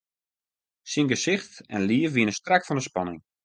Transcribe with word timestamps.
Syn 0.91 1.07
gesicht 1.13 1.51
en 1.75 1.85
liif 1.89 2.11
wiene 2.15 2.33
strak 2.37 2.63
fan 2.65 2.79
'e 2.79 2.83
spanning. 2.89 3.19